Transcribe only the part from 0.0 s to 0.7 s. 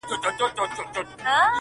o هر څوک له